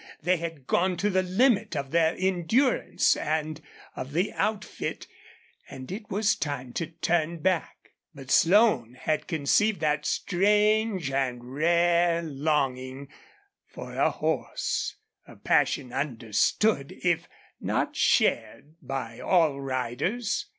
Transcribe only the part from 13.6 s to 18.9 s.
for a horse a passion understood, if not shared,